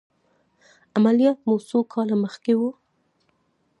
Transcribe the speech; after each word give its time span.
عملیات 0.97 1.39
مو 1.47 1.55
څو 1.67 1.79
کاله 1.91 2.15
مخکې 2.23 2.53
و؟ 2.57 2.61